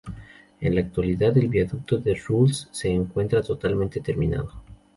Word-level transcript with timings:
En 0.61 0.73
la 0.73 0.81
actualidad, 0.81 1.37
el 1.37 1.47
Viaducto 1.47 1.99
de 1.99 2.15
Rules 2.15 2.69
se 2.71 2.89
encuentra 2.89 3.43
totalmente 3.43 4.01
terminado. 4.01 4.51